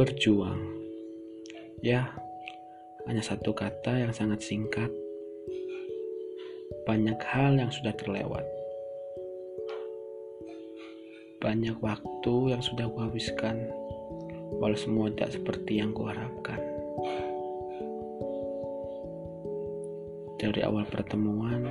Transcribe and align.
Berjuang. 0.00 0.64
Ya, 1.84 2.08
hanya 3.04 3.20
satu 3.20 3.52
kata 3.52 4.00
yang 4.00 4.16
sangat 4.16 4.40
singkat. 4.40 4.88
Banyak 6.88 7.20
hal 7.20 7.60
yang 7.60 7.68
sudah 7.68 7.92
terlewat. 7.92 8.40
Banyak 11.44 11.76
waktu 11.84 12.34
yang 12.48 12.64
sudah 12.64 12.88
kuhabiskan, 12.88 13.68
walau 14.56 14.72
semua 14.72 15.12
tidak 15.12 15.36
seperti 15.36 15.84
yang 15.84 15.92
kuharapkan. 15.92 16.64
Dari 20.40 20.64
awal 20.64 20.88
pertemuan, 20.88 21.68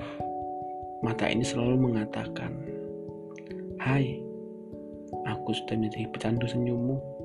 mata 1.01 1.25
ini 1.25 1.41
selalu 1.41 1.81
mengatakan, 1.81 2.53
Hai, 3.81 4.21
aku 5.25 5.49
sudah 5.49 5.81
menjadi 5.81 6.05
pecandu 6.13 6.45
senyummu, 6.45 7.17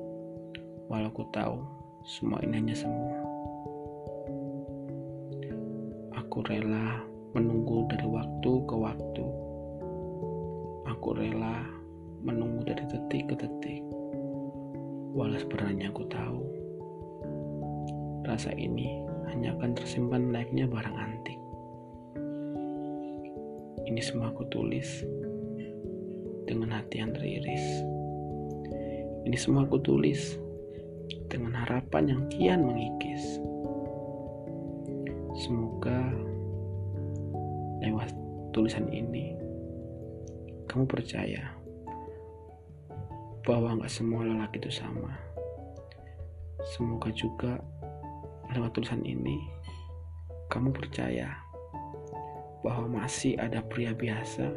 walau 0.85 1.09
ku 1.09 1.25
tahu 1.33 1.57
semua 2.05 2.37
ini 2.45 2.61
hanya 2.61 2.77
semu. 2.77 3.09
Aku 6.13 6.45
rela 6.45 7.01
menunggu 7.33 7.89
dari 7.89 8.05
waktu 8.05 8.51
ke 8.69 8.75
waktu. 8.77 9.25
Aku 10.85 11.17
rela 11.17 11.65
menunggu 12.21 12.61
dari 12.61 12.85
detik 12.85 13.33
ke 13.33 13.35
detik. 13.41 13.81
Walau 15.17 15.39
sebenarnya 15.41 15.89
aku 15.89 16.05
tahu, 16.11 16.39
rasa 18.29 18.53
ini 18.53 19.01
hanya 19.31 19.57
akan 19.57 19.73
tersimpan 19.73 20.29
layaknya 20.29 20.69
barang 20.69 20.93
antik. 20.93 21.39
Ini 23.89 24.01
semua 24.03 24.29
aku 24.29 24.45
tulis 24.53 25.01
dengan 26.45 26.77
hati 26.77 27.01
yang 27.01 27.17
teriris. 27.17 27.65
Ini 29.25 29.37
semua 29.41 29.65
aku 29.65 29.81
tulis 29.81 30.44
dengan 31.29 31.53
harapan 31.53 32.03
yang 32.11 32.21
kian 32.31 32.61
mengikis. 32.65 33.39
Semoga 35.35 36.11
lewat 37.83 38.09
tulisan 38.55 38.87
ini 38.89 39.35
kamu 40.71 40.87
percaya 40.87 41.51
bahwa 43.45 43.77
nggak 43.77 43.91
semua 43.91 44.25
lelaki 44.25 44.57
itu 44.57 44.71
sama. 44.73 45.13
Semoga 46.73 47.13
juga 47.13 47.61
lewat 48.55 48.73
tulisan 48.73 49.05
ini 49.05 49.37
kamu 50.49 50.73
percaya 50.73 51.35
bahwa 52.65 53.05
masih 53.05 53.37
ada 53.37 53.61
pria 53.61 53.93
biasa 53.93 54.49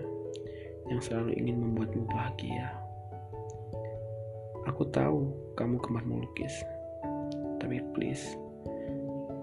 yang 0.88 1.00
selalu 1.04 1.36
ingin 1.36 1.60
membuatmu 1.60 2.08
bahagia. 2.08 2.72
Aku 4.68 4.84
tahu 4.92 5.32
kamu 5.56 5.80
gemar 5.80 6.04
melukis, 6.04 6.52
tapi 7.56 7.80
please 7.96 8.36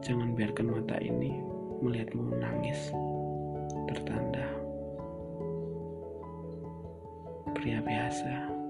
jangan 0.06 0.38
biarkan 0.38 0.70
mata 0.70 1.02
ini 1.02 1.42
melihatmu 1.82 2.38
menangis. 2.38 2.94
Tertanda 3.90 4.46
pria 7.58 7.82
biasa. 7.82 8.65